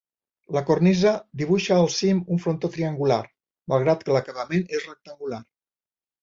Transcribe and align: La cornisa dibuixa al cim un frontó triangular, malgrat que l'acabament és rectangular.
La 0.55 0.61
cornisa 0.67 1.11
dibuixa 1.41 1.77
al 1.81 1.85
cim 1.95 2.21
un 2.35 2.41
frontó 2.45 2.71
triangular, 2.77 3.19
malgrat 3.75 4.03
que 4.09 4.17
l'acabament 4.17 4.67
és 4.79 4.89
rectangular. 4.91 5.41